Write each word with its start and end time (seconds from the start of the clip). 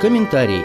Комментарий. 0.00 0.62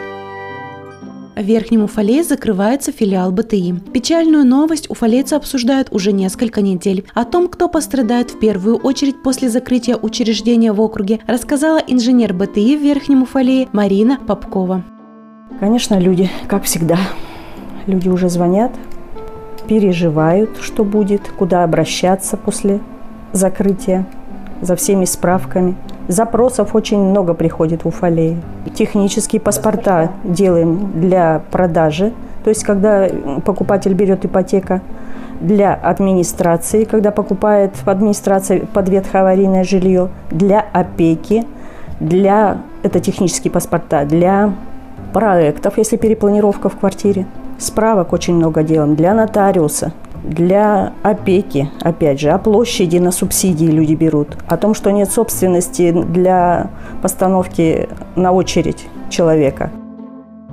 В 1.36 1.42
Верхнем 1.44 1.84
Уфалее 1.84 2.24
закрывается 2.24 2.92
филиал 2.92 3.32
БТИ. 3.32 3.76
Печальную 3.94 4.44
новость 4.44 4.90
уфалейцы 4.90 5.36
обсуждают 5.36 5.90
уже 5.92 6.12
несколько 6.12 6.62
недель. 6.62 7.06
О 7.14 7.24
том, 7.24 7.48
кто 7.48 7.70
пострадает 7.70 8.32
в 8.32 8.40
первую 8.40 8.78
очередь 8.78 9.22
после 9.22 9.50
закрытия 9.50 9.96
учреждения 9.96 10.74
в 10.74 10.82
округе, 10.82 11.20
рассказала 11.28 11.78
инженер 11.78 12.34
БТИ 12.34 12.78
в 12.78 12.82
Верхнем 12.82 13.22
Уфалее 13.22 13.68
Марина 13.72 14.18
Попкова. 14.26 14.84
Конечно, 15.60 16.00
люди, 16.00 16.32
как 16.48 16.64
всегда, 16.64 16.98
люди 17.86 18.10
уже 18.10 18.30
звонят, 18.30 18.72
переживают, 19.68 20.58
что 20.60 20.84
будет, 20.84 21.30
куда 21.38 21.64
обращаться 21.64 22.36
после 22.38 22.80
закрытия, 23.34 24.08
за 24.62 24.76
всеми 24.76 25.06
справками– 25.06 25.76
Запросов 26.08 26.74
очень 26.74 27.00
много 27.00 27.34
приходит 27.34 27.84
в 27.84 27.88
Уфалее. 27.88 28.38
Технические 28.74 29.42
паспорта 29.42 30.12
делаем 30.24 30.92
для 30.96 31.42
продажи, 31.52 32.14
то 32.44 32.50
есть 32.50 32.64
когда 32.64 33.08
покупатель 33.44 33.94
берет 33.94 34.24
ипотека, 34.26 34.82
для 35.42 35.74
администрации, 35.74 36.86
когда 36.86 37.12
покупает 37.12 37.76
в 37.76 37.88
администрации 37.88 38.68
под 38.74 38.90
ветхоаварийное 38.90 39.64
жилье, 39.64 40.10
для 40.32 40.66
опеки, 40.74 41.46
для, 42.00 42.58
это 42.82 43.00
технические 43.00 43.52
паспорта, 43.52 44.06
для 44.06 44.54
проектов, 45.14 45.78
если 45.78 45.98
перепланировка 45.98 46.70
в 46.70 46.78
квартире. 46.78 47.28
Справок 47.60 48.14
очень 48.14 48.36
много 48.36 48.64
делаем 48.64 48.96
для 48.96 49.14
нотариуса– 49.14 49.92
для 50.24 50.94
опеки, 51.04 51.70
опять 51.82 52.20
же, 52.20 52.30
о 52.30 52.38
площади 52.38 52.98
на 52.98 53.12
субсидии 53.12 53.66
люди 53.66 53.94
берут, 53.94 54.38
о 54.48 54.58
том, 54.58 54.74
что 54.74 54.92
нет 54.92 55.12
собственности 55.12 55.92
для 55.92 56.72
постановки 57.02 57.90
на 58.16 58.32
очередь 58.32 58.88
человека. 59.10 59.72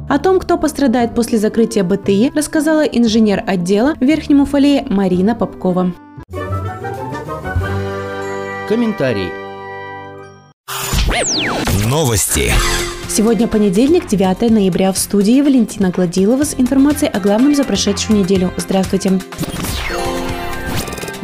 О 0.09 0.19
том, 0.19 0.39
кто 0.39 0.59
пострадает 0.59 1.15
после 1.15 1.39
закрытия 1.39 1.83
БТИ, 1.83 2.33
рассказала 2.35 2.83
инженер 2.83 3.43
отдела 3.47 3.95
в 3.95 4.03
Верхнем 4.03 4.43
Уфалее 4.43 4.87
Марина 4.89 5.35
Попкова. 5.35 5.93
Комментарий. 8.69 9.29
Новости. 11.87 12.53
Сегодня 13.17 13.47
понедельник, 13.47 14.09
9 14.09 14.51
ноября. 14.51 14.93
В 14.93 14.99
студии 14.99 15.41
Валентина 15.41 15.91
Гладилова 15.91 16.43
с 16.43 16.57
информацией 16.59 17.13
о 17.13 17.21
главном 17.21 17.55
за 17.55 17.63
прошедшую 17.63 18.19
неделю. 18.19 18.53
Здравствуйте. 18.57 19.21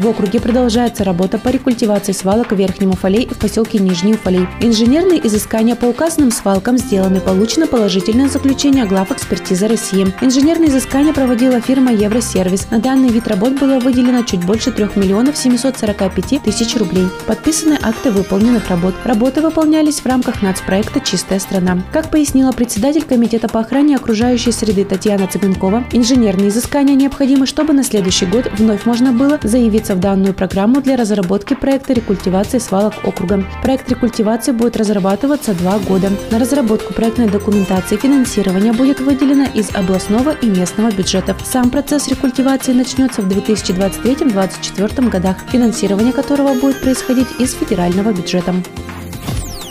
В 0.00 0.06
округе 0.08 0.40
продолжается 0.40 1.04
работа 1.04 1.36
по 1.36 1.50
рекультивации 1.50 2.12
свалок 2.12 2.52
в 2.52 2.56
Верхнем 2.56 2.92
Уфалей 2.92 3.24
и 3.24 3.34
в 3.34 3.36
поселке 3.36 3.78
Нижний 3.78 4.14
Уфалей. 4.14 4.48
Инженерные 4.62 5.26
изыскания 5.26 5.74
по 5.74 5.84
указанным 5.84 6.30
свалкам 6.30 6.78
сделаны. 6.78 7.20
Получено 7.20 7.66
положительное 7.66 8.30
заключение 8.30 8.86
глав 8.86 9.12
экспертизы 9.12 9.68
России. 9.68 10.06
Инженерные 10.22 10.70
изыскания 10.70 11.12
проводила 11.12 11.60
фирма 11.60 11.92
Евросервис. 11.92 12.70
На 12.70 12.78
данный 12.78 13.10
вид 13.10 13.28
работ 13.28 13.60
было 13.60 13.78
выделено 13.78 14.22
чуть 14.22 14.42
больше 14.46 14.72
3 14.72 14.88
миллионов 14.96 15.36
745 15.36 16.44
тысяч 16.44 16.76
рублей. 16.78 17.06
Подписаны 17.26 17.76
акты 17.82 18.10
выполненных 18.10 18.70
работ. 18.70 18.94
Работы 19.04 19.42
выполнялись 19.42 20.00
в 20.00 20.06
рамках 20.06 20.40
нацпроекта 20.40 21.00
«Чистая 21.00 21.40
страна». 21.40 21.76
Как 21.92 22.10
пояснила 22.10 22.52
председатель 22.52 23.04
Комитета 23.04 23.48
по 23.48 23.60
охране 23.60 23.96
окружающей 23.96 24.52
среды 24.52 24.86
Татьяна 24.86 25.26
Цыганкова, 25.26 25.84
инженерные 25.92 26.48
изыскания 26.48 26.94
необходимы, 26.94 27.44
чтобы 27.44 27.74
на 27.74 27.84
следующий 27.84 28.24
год 28.24 28.50
вновь 28.56 28.86
можно 28.86 29.12
было 29.12 29.38
заявиться 29.42 29.89
включиться 29.90 29.94
в 29.94 30.00
данную 30.00 30.34
программу 30.34 30.80
для 30.80 30.96
разработки 30.96 31.54
проекта 31.54 31.92
рекультивации 31.92 32.58
свалок 32.58 32.94
округа. 33.04 33.44
Проект 33.62 33.90
рекультивации 33.90 34.52
будет 34.52 34.76
разрабатываться 34.76 35.54
два 35.54 35.78
года. 35.78 36.10
На 36.30 36.38
разработку 36.38 36.94
проектной 36.94 37.28
документации 37.28 37.96
финансирование 37.96 38.72
будет 38.72 39.00
выделено 39.00 39.46
из 39.54 39.74
областного 39.74 40.30
и 40.42 40.46
местного 40.46 40.90
бюджетов. 40.90 41.36
Сам 41.44 41.70
процесс 41.70 42.08
рекультивации 42.08 42.72
начнется 42.72 43.22
в 43.22 43.28
2023-2024 43.28 45.08
годах, 45.08 45.36
финансирование 45.50 46.12
которого 46.12 46.54
будет 46.54 46.80
происходить 46.80 47.28
из 47.38 47.54
федерального 47.54 48.12
бюджета. 48.12 48.54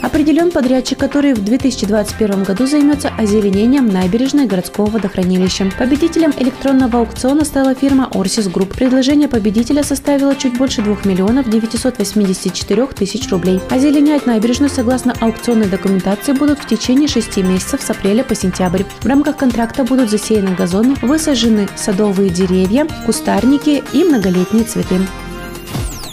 Определен 0.01 0.49
подрядчик, 0.51 0.97
который 0.97 1.33
в 1.33 1.43
2021 1.43 2.43
году 2.43 2.65
займется 2.65 3.09
озеленением 3.17 3.87
набережной 3.87 4.47
городского 4.47 4.89
водохранилища. 4.89 5.71
Победителем 5.77 6.33
электронного 6.37 6.99
аукциона 6.99 7.43
стала 7.43 7.75
фирма 7.75 8.09
Орсис 8.13 8.47
Групп. 8.47 8.73
Предложение 8.75 9.27
победителя 9.27 9.83
составило 9.83 10.35
чуть 10.35 10.57
больше 10.57 10.81
2 10.81 10.99
миллионов 11.03 11.49
984 11.49 12.88
тысяч 12.88 13.29
рублей. 13.29 13.59
Озеленять 13.69 14.25
набережную 14.25 14.69
согласно 14.69 15.13
аукционной 15.19 15.67
документации 15.67 16.31
будут 16.31 16.59
в 16.59 16.67
течение 16.67 17.07
6 17.07 17.38
месяцев 17.38 17.81
с 17.81 17.89
апреля 17.89 18.23
по 18.23 18.35
сентябрь. 18.35 18.83
В 19.01 19.05
рамках 19.05 19.38
контракта 19.38 19.83
будут 19.83 20.09
засеяны 20.09 20.55
газоны, 20.55 20.95
высажены 21.01 21.67
садовые 21.75 22.29
деревья, 22.29 22.88
кустарники 23.05 23.83
и 23.91 24.03
многолетние 24.03 24.63
цветы. 24.63 24.99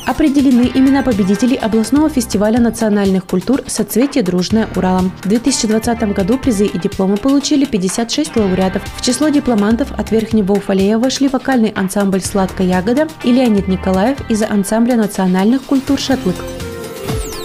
Определены 0.06 0.71
имена 0.72 1.03
победителей 1.03 1.56
областного 1.56 2.09
фестиваля 2.09 2.61
национальных 2.61 3.27
культур 3.27 3.62
«Соцветие 3.67 4.22
дружное 4.22 4.69
Уралом». 4.77 5.11
В 5.25 5.28
2020 5.28 6.15
году 6.15 6.39
призы 6.39 6.65
и 6.65 6.78
дипломы 6.78 7.17
получили 7.17 7.65
56 7.65 8.37
лауреатов. 8.37 8.83
В 8.97 9.03
число 9.03 9.31
дипломантов 9.31 9.91
от 9.99 10.12
Верхнего 10.12 10.53
Уфалея 10.53 10.99
вошли 10.99 11.27
вокальный 11.27 11.71
ансамбль 11.71 12.21
«Сладкая 12.21 12.69
ягода» 12.69 13.09
и 13.25 13.33
Леонид 13.33 13.67
Николаев 13.67 14.19
из 14.31 14.43
ансамбля 14.43 14.94
национальных 14.94 15.65
культур 15.65 15.99
«Шатлык». 15.99 16.37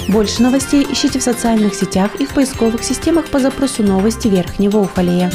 Больше 0.07 0.43
новостей 0.43 0.85
ищите 0.87 1.17
в 1.17 1.23
социальных 1.23 1.73
сетях 1.73 2.11
и 2.19 2.25
в 2.25 2.33
поисковых 2.33 2.83
системах 2.83 3.25
по 3.29 3.39
запросу 3.39 3.81
«Новости 3.81 4.27
Верхнего 4.27 4.79
Уфалея». 4.79 5.31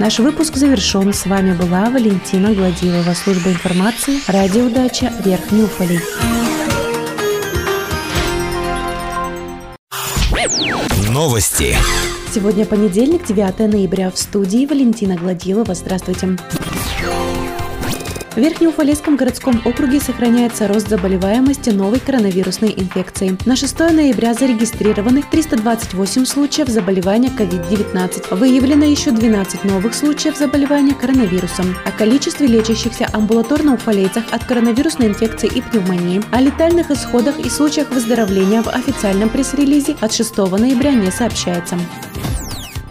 Наш 0.00 0.18
выпуск 0.18 0.56
завершен. 0.56 1.12
С 1.12 1.26
вами 1.26 1.52
была 1.52 1.90
Валентина 1.90 2.54
Гладилова, 2.54 3.12
служба 3.12 3.50
информации, 3.50 4.18
радио 4.28 4.64
«Удача», 4.64 5.12
Верхний 5.22 5.64
Уфалей. 5.64 6.00
Новости. 11.10 11.76
Сегодня 12.34 12.64
понедельник, 12.64 13.26
9 13.26 13.70
ноября. 13.70 14.10
В 14.10 14.16
студии 14.16 14.64
Валентина 14.64 15.16
Гладилова. 15.16 15.74
Здравствуйте. 15.74 16.38
В 18.32 18.36
Верхнеуфалейском 18.36 19.16
городском 19.16 19.60
округе 19.64 19.98
сохраняется 19.98 20.68
рост 20.68 20.88
заболеваемости 20.88 21.70
новой 21.70 21.98
коронавирусной 21.98 22.72
инфекцией. 22.76 23.36
На 23.44 23.56
6 23.56 23.76
ноября 23.80 24.34
зарегистрированы 24.34 25.24
328 25.28 26.24
случаев 26.26 26.68
заболевания 26.68 27.28
COVID-19. 27.36 28.36
Выявлено 28.36 28.84
еще 28.84 29.10
12 29.10 29.64
новых 29.64 29.94
случаев 29.94 30.36
заболевания 30.36 30.94
коронавирусом. 30.94 31.74
О 31.84 31.90
количестве 31.90 32.46
лечащихся 32.46 33.08
амбулаторно 33.12 33.74
уфалейцах 33.74 34.22
от 34.30 34.44
коронавирусной 34.44 35.08
инфекции 35.08 35.50
и 35.52 35.60
пневмонии, 35.60 36.22
о 36.30 36.40
летальных 36.40 36.92
исходах 36.92 37.36
и 37.40 37.48
случаях 37.48 37.90
выздоровления 37.90 38.62
в 38.62 38.68
официальном 38.68 39.28
пресс-релизе 39.28 39.96
от 40.00 40.12
6 40.12 40.36
ноября 40.36 40.92
не 40.92 41.10
сообщается. 41.10 41.76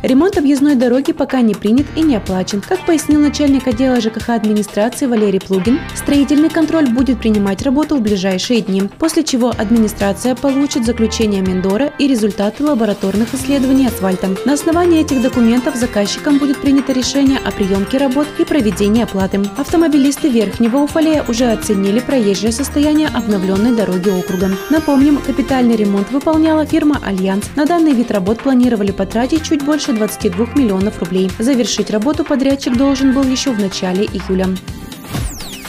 Ремонт 0.02 0.38
объездной 0.38 0.76
дороги 0.76 1.12
пока 1.12 1.42
не 1.42 1.54
принят 1.54 1.86
и 1.98 2.02
не 2.02 2.16
оплачен. 2.16 2.62
Как 2.62 2.86
пояснил 2.86 3.20
начальник 3.20 3.68
отдела 3.68 4.00
ЖКХ 4.00 4.30
администрации 4.30 5.08
Валерий 5.08 5.42
Плугин, 5.42 5.78
строительный 5.94 6.50
контроль 6.50 6.88
будет 6.88 7.20
принимать 7.20 7.64
работу 7.64 7.98
в 7.98 8.02
ближайшие 8.02 8.62
дни, 8.62 8.84
после 8.98 9.26
чего 9.26 9.50
администрация 9.50 10.36
получит 10.36 10.86
заключение 10.86 11.42
Миндора 11.42 11.92
и 12.00 12.08
результаты 12.08 12.64
лабораторных 12.64 13.34
исследований 13.34 13.88
асфальта. 13.88 14.30
На 14.46 14.54
основании 14.54 15.02
этих 15.02 15.22
документов 15.22 15.76
заказчиком 15.75 16.38
будет 16.38 16.62
принято 16.62 16.94
решение 16.94 17.38
о 17.44 17.52
приемке 17.52 17.98
работ 17.98 18.28
и 18.40 18.46
проведении 18.46 19.04
оплаты. 19.04 19.42
Автомобилисты 19.58 20.30
Верхнего 20.30 20.78
Уфалея 20.78 21.26
уже 21.28 21.52
оценили 21.52 22.00
проезжее 22.00 22.54
состояние 22.54 23.10
обновленной 23.10 23.76
дороги 23.76 24.10
округа. 24.10 24.50
Напомним, 24.70 25.18
капитальный 25.18 25.76
ремонт 25.76 26.10
выполняла 26.12 26.66
фирма 26.66 27.02
«Альянс». 27.04 27.50
На 27.58 27.66
данный 27.66 27.92
вид 27.92 28.12
работ 28.12 28.40
планировали 28.40 28.92
потратить 28.92 29.44
чуть 29.44 29.66
больше 29.66 29.88
свыше 29.89 29.94
22 29.94 30.47
миллионов 30.56 31.00
рублей. 31.00 31.31
Завершить 31.39 31.89
работу 31.89 32.24
подрядчик 32.24 32.75
должен 32.77 33.13
был 33.13 33.24
еще 33.24 33.51
в 33.51 33.59
начале 33.59 34.06
июля. 34.06 34.47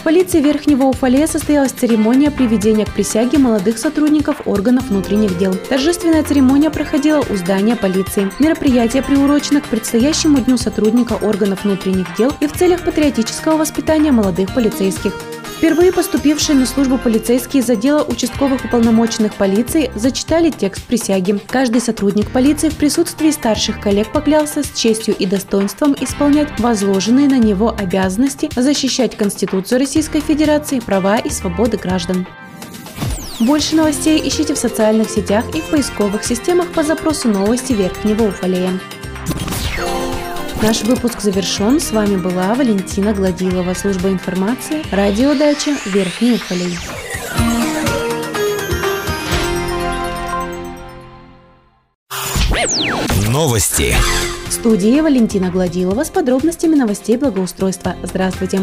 В 0.00 0.02
полиции 0.02 0.40
Верхнего 0.40 0.84
Уфалея 0.84 1.26
состоялась 1.26 1.72
церемония 1.72 2.30
приведения 2.30 2.86
к 2.86 2.94
присяге 2.94 3.36
молодых 3.36 3.76
сотрудников 3.76 4.46
органов 4.46 4.88
внутренних 4.88 5.36
дел. 5.36 5.54
Торжественная 5.68 6.24
церемония 6.24 6.70
проходила 6.70 7.22
у 7.28 7.36
здания 7.36 7.76
полиции. 7.76 8.30
Мероприятие 8.38 9.02
приурочено 9.02 9.60
к 9.60 9.66
предстоящему 9.66 10.40
дню 10.40 10.56
сотрудника 10.56 11.18
органов 11.20 11.64
внутренних 11.64 12.16
дел 12.16 12.32
и 12.40 12.46
в 12.46 12.52
целях 12.54 12.82
патриотического 12.82 13.58
воспитания 13.58 14.10
молодых 14.10 14.54
полицейских. 14.54 15.12
Впервые 15.60 15.92
поступившие 15.92 16.56
на 16.56 16.64
службу 16.64 16.96
полицейские 16.96 17.62
из 17.62 17.68
отдела 17.68 18.02
участковых 18.02 18.64
уполномоченных 18.64 19.34
полиции 19.34 19.90
зачитали 19.94 20.48
текст 20.48 20.82
присяги. 20.84 21.38
Каждый 21.48 21.82
сотрудник 21.82 22.30
полиции 22.30 22.70
в 22.70 22.76
присутствии 22.78 23.30
старших 23.30 23.78
коллег 23.78 24.10
поклялся 24.10 24.62
с 24.62 24.72
честью 24.72 25.14
и 25.14 25.26
достоинством 25.26 25.94
исполнять 26.00 26.48
возложенные 26.58 27.28
на 27.28 27.38
него 27.38 27.76
обязанности 27.78 28.48
защищать 28.56 29.18
Конституцию 29.18 29.80
Российской 29.90 30.20
Федерации, 30.20 30.78
права 30.78 31.18
и 31.18 31.30
свободы 31.30 31.76
граждан. 31.76 32.24
Больше 33.40 33.74
новостей 33.74 34.22
ищите 34.24 34.54
в 34.54 34.56
социальных 34.58 35.10
сетях 35.10 35.44
и 35.52 35.60
в 35.60 35.64
поисковых 35.64 36.22
системах 36.22 36.68
по 36.68 36.84
запросу 36.84 37.26
«Новости 37.26 37.72
Верхнего 37.72 38.28
Уфалея». 38.28 38.78
Наш 40.62 40.82
выпуск 40.82 41.20
завершен. 41.20 41.80
С 41.80 41.90
вами 41.90 42.14
была 42.14 42.54
Валентина 42.54 43.12
Гладилова, 43.12 43.74
служба 43.74 44.10
информации, 44.10 44.84
радиодача 44.92 45.72
Верхний 45.86 46.34
Уфалей. 46.34 46.78
Новости. 53.28 53.96
В 54.46 54.52
студии 54.52 55.00
Валентина 55.00 55.50
Гладилова 55.50 56.04
с 56.04 56.10
подробностями 56.10 56.76
новостей 56.76 57.16
благоустройства. 57.16 57.96
Здравствуйте. 58.04 58.60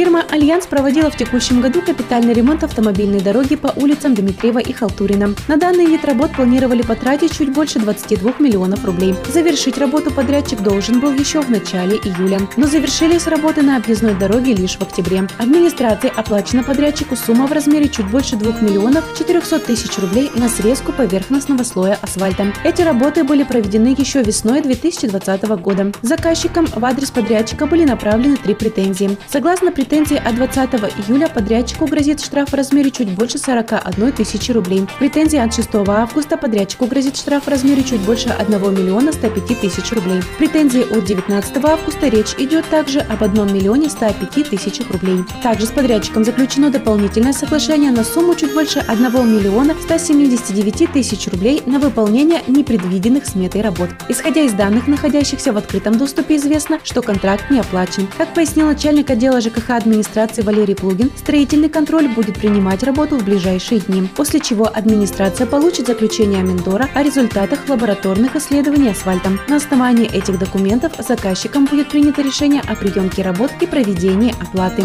Фирма 0.00 0.24
«Альянс» 0.30 0.66
проводила 0.66 1.10
в 1.10 1.16
текущем 1.18 1.60
году 1.60 1.82
капитальный 1.82 2.32
ремонт 2.32 2.64
автомобильной 2.64 3.20
дороги 3.20 3.54
по 3.54 3.66
улицам 3.76 4.14
Дмитриева 4.14 4.58
и 4.58 4.72
Халтурина. 4.72 5.34
На 5.46 5.58
данный 5.58 5.84
вид 5.84 6.06
работ 6.06 6.30
планировали 6.34 6.80
потратить 6.80 7.36
чуть 7.36 7.52
больше 7.52 7.80
22 7.80 8.36
миллионов 8.38 8.82
рублей. 8.86 9.14
Завершить 9.28 9.76
работу 9.76 10.10
подрядчик 10.10 10.62
должен 10.62 11.00
был 11.00 11.12
еще 11.12 11.42
в 11.42 11.50
начале 11.50 11.96
июля. 11.96 12.40
Но 12.56 12.66
завершились 12.66 13.26
работы 13.26 13.60
на 13.60 13.76
объездной 13.76 14.14
дороге 14.14 14.54
лишь 14.54 14.76
в 14.76 14.80
октябре. 14.80 15.28
Администрацией 15.36 16.10
оплачена 16.16 16.62
подрядчику 16.62 17.14
сумма 17.14 17.46
в 17.46 17.52
размере 17.52 17.90
чуть 17.90 18.10
больше 18.10 18.36
2 18.36 18.60
миллионов 18.62 19.04
400 19.18 19.58
тысяч 19.58 19.98
рублей 19.98 20.30
на 20.34 20.48
срезку 20.48 20.94
поверхностного 20.94 21.62
слоя 21.62 21.98
асфальта. 22.00 22.54
Эти 22.64 22.80
работы 22.80 23.22
были 23.22 23.42
проведены 23.42 23.94
еще 23.98 24.22
весной 24.22 24.62
2020 24.62 25.42
года. 25.60 25.92
Заказчиком 26.00 26.64
в 26.74 26.82
адрес 26.86 27.10
подрядчика 27.10 27.66
были 27.66 27.84
направлены 27.84 28.38
три 28.38 28.54
претензии. 28.54 29.18
Согласно 29.28 29.72
претензии 29.90 30.22
от 30.24 30.36
20 30.36 30.70
июля 31.08 31.26
подрядчику 31.26 31.84
грозит 31.86 32.20
штраф 32.20 32.50
в 32.50 32.54
размере 32.54 32.92
чуть 32.92 33.10
больше 33.10 33.38
41 33.38 34.12
тысячи 34.12 34.52
рублей. 34.52 34.86
Претензии 35.00 35.36
от 35.36 35.52
6 35.52 35.68
августа 35.88 36.36
подрядчику 36.36 36.86
грозит 36.86 37.16
штраф 37.16 37.46
в 37.46 37.48
размере 37.48 37.82
чуть 37.82 38.00
больше 38.02 38.28
1 38.28 38.72
миллиона 38.72 39.12
105 39.12 39.60
тысяч 39.60 39.90
рублей. 39.90 40.22
Претензии 40.38 40.82
от 40.96 41.04
19 41.04 41.64
августа 41.64 42.06
речь 42.06 42.36
идет 42.38 42.66
также 42.70 43.00
об 43.00 43.24
1 43.24 43.52
миллионе 43.52 43.90
105 43.90 44.48
тысячах 44.48 44.88
рублей. 44.92 45.24
Также 45.42 45.66
с 45.66 45.70
подрядчиком 45.70 46.24
заключено 46.24 46.70
дополнительное 46.70 47.32
соглашение 47.32 47.90
на 47.90 48.04
сумму 48.04 48.36
чуть 48.36 48.54
больше 48.54 48.78
1 48.78 49.04
миллиона 49.36 49.74
179 49.82 50.92
тысяч 50.92 51.26
рублей 51.26 51.64
на 51.66 51.80
выполнение 51.80 52.42
непредвиденных 52.46 53.26
сметой 53.26 53.62
работ. 53.62 53.90
Исходя 54.08 54.42
из 54.42 54.52
данных, 54.52 54.86
находящихся 54.86 55.52
в 55.52 55.56
открытом 55.56 55.98
доступе, 55.98 56.36
известно, 56.36 56.78
что 56.84 57.02
контракт 57.02 57.50
не 57.50 57.58
оплачен. 57.58 58.06
Как 58.16 58.32
пояснил 58.34 58.68
начальник 58.68 59.10
отдела 59.10 59.40
ЖКХ 59.40 59.79
администрации 59.80 60.42
Валерий 60.42 60.76
Плугин, 60.76 61.10
строительный 61.16 61.68
контроль 61.68 62.08
будет 62.08 62.38
принимать 62.38 62.82
работу 62.82 63.16
в 63.16 63.24
ближайшие 63.24 63.80
дни, 63.80 64.08
после 64.16 64.40
чего 64.40 64.70
администрация 64.72 65.46
получит 65.46 65.86
заключение 65.86 66.42
Миндора 66.42 66.88
о 66.94 67.02
результатах 67.02 67.68
лабораторных 67.68 68.36
исследований 68.36 68.90
асфальтом. 68.90 69.40
На 69.48 69.56
основании 69.56 70.06
этих 70.06 70.38
документов 70.38 70.92
заказчиком 70.98 71.66
будет 71.66 71.88
принято 71.88 72.22
решение 72.22 72.62
о 72.68 72.76
приемке 72.76 73.22
работ 73.22 73.50
и 73.60 73.66
проведении 73.66 74.34
оплаты. 74.40 74.84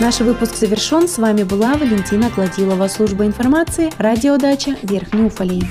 Наш 0.00 0.20
выпуск 0.20 0.56
завершен. 0.56 1.06
С 1.06 1.18
вами 1.18 1.42
была 1.42 1.74
Валентина 1.74 2.30
Гладилова, 2.34 2.88
служба 2.88 3.26
информации, 3.26 3.92
радиодача 3.98 4.76
Верхний 4.82 5.24
Уфалей. 5.24 5.62